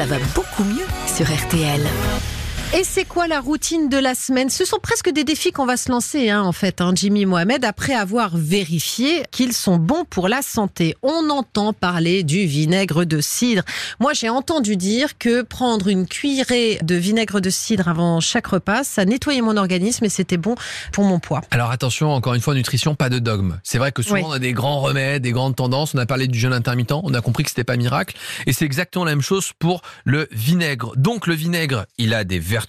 [0.00, 1.82] ça va beaucoup mieux sur RTL.
[2.72, 4.48] Et c'est quoi la routine de la semaine?
[4.48, 7.64] Ce sont presque des défis qu'on va se lancer, hein, en fait, hein, Jimmy Mohamed,
[7.64, 10.94] après avoir vérifié qu'ils sont bons pour la santé.
[11.02, 13.64] On entend parler du vinaigre de cidre.
[13.98, 18.84] Moi, j'ai entendu dire que prendre une cuillerée de vinaigre de cidre avant chaque repas,
[18.84, 20.54] ça nettoyait mon organisme et c'était bon
[20.92, 21.40] pour mon poids.
[21.50, 23.58] Alors attention, encore une fois, nutrition, pas de dogme.
[23.64, 24.24] C'est vrai que souvent Oui.
[24.28, 25.92] on a des grands remèdes, des grandes tendances.
[25.96, 28.16] On a parlé du jeûne intermittent, on a compris que c'était pas miracle.
[28.46, 30.92] Et c'est exactement la même chose pour le vinaigre.
[30.96, 32.59] Donc le vinaigre, il a des vertus,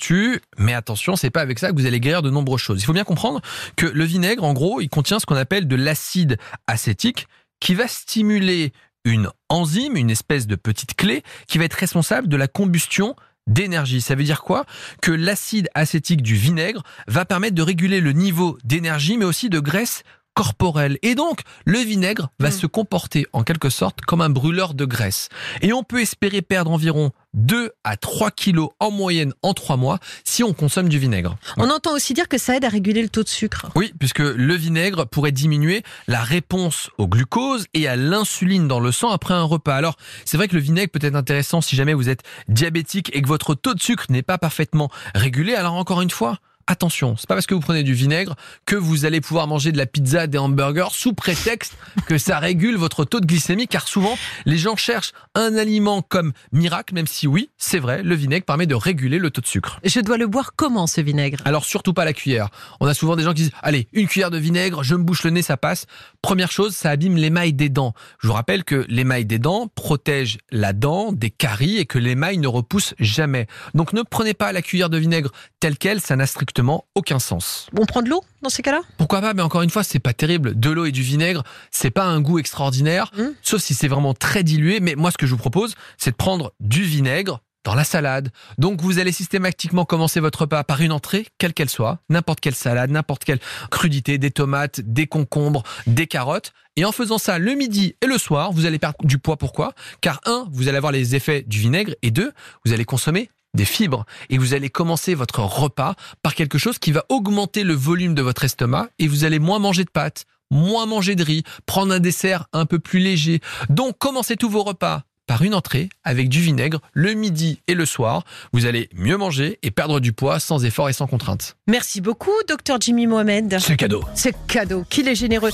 [0.58, 2.82] mais attention, c'est pas avec ça que vous allez guérir de nombreuses choses.
[2.82, 3.42] Il faut bien comprendre
[3.76, 6.38] que le vinaigre, en gros, il contient ce qu'on appelle de l'acide
[6.68, 7.28] acétique
[7.60, 8.74] qui va stimuler
[9.06, 13.16] une enzyme, une espèce de petite clé, qui va être responsable de la combustion
[13.48, 14.02] d'énergie.
[14.02, 14.66] Ça veut dire quoi?
[15.02, 19.60] Que l'acide acétique du vinaigre va permettre de réguler le niveau d'énergie, mais aussi de
[19.60, 20.98] graisse corporelle.
[21.02, 22.52] Et donc, le vinaigre va Mm.
[22.52, 25.30] se comporter en quelque sorte comme un brûleur de graisse.
[25.62, 30.00] Et on peut espérer perdre environ 2 à 3 kilos en moyenne en 3 mois
[30.26, 31.38] si on consomme du vinaigre.
[31.58, 33.68] On entend aussi dire que ça aide à réguler le taux de sucre.
[33.76, 38.92] Oui, puisque le vinaigre pourrait diminuer la réponse au glucose et à l'insuline dans le
[38.92, 39.76] sang après un repas.
[39.76, 39.96] Alors,
[40.26, 43.28] c'est vrai que le vinaigre peut être intéressant si jamais vous êtes diabétique et que
[43.28, 45.56] votre taux de sucre n'est pas parfaitement régulé.
[45.56, 46.38] Alors encore une fois,
[46.72, 49.78] Attention, c'est pas parce que vous prenez du vinaigre que vous allez pouvoir manger de
[49.78, 54.18] la pizza, des hamburgers sous prétexte que ça régule votre taux de glycémie car souvent
[54.46, 58.68] les gens cherchent un aliment comme miracle même si oui, c'est vrai, le vinaigre permet
[58.68, 59.82] de réguler le taux de sucre.
[59.84, 61.40] Je dois le boire comment ce vinaigre?
[61.44, 62.48] Alors surtout pas la cuillère.
[62.80, 65.26] On a souvent des gens qui disent allez une cuillère de vinaigre, je me bouche
[65.26, 65.88] le nez, ça passe.
[66.22, 67.94] Première chose, ça abîme l'émail des dents.
[68.20, 72.38] Je vous rappelle que l'émail des dents protège la dent des caries et que l'émail
[72.38, 73.48] ne repousse jamais.
[73.74, 76.61] Donc ne prenez pas la cuillère de vinaigre telle quelle, ça n'a strictement
[76.96, 77.68] aucun sens.
[77.80, 78.82] On prend de l'eau dans ces cas-là?
[78.98, 80.60] Pourquoi pas Mais encore une fois, c'est pas terrible.
[80.60, 83.30] De l'eau et du vinaigre, c'est pas un goût extraordinaire, Mm.
[83.42, 84.80] sauf si c'est vraiment très dilué.
[84.80, 88.32] Mais moi, ce que je vous propose, c'est de prendre du vinaigre dans la salade.
[88.58, 92.56] Donc, vous allez systématiquement commencer votre repas par une entrée, quelle qu'elle soit, n'importe quelle
[92.56, 93.40] salade, n'importe quelle
[93.70, 96.54] crudité, des tomates, des concombres, des carottes.
[96.76, 99.38] Et en faisant ça le midi et le soir, vous allez perdre du poids.
[99.38, 99.74] Pourquoi?
[100.02, 102.32] Car un, vous allez avoir les effets du vinaigre, et deux,
[102.66, 106.92] vous allez consommer des fibres et vous allez commencer votre repas par quelque chose qui
[106.92, 110.86] va augmenter le volume de votre estomac et vous allez moins manger de pâtes, moins
[110.86, 113.40] manger de riz, prendre un dessert un peu plus léger.
[113.70, 117.86] Donc commencez tous vos repas par une entrée avec du vinaigre le midi et le
[117.86, 118.24] soir.
[118.52, 121.56] Vous allez mieux manger et perdre du poids sans effort et sans contrainte.
[121.68, 123.58] Merci beaucoup, docteur Jimmy Mohamed.
[123.60, 124.04] C'est cadeau.
[124.14, 125.52] C'est cadeau, qu'il est généreux.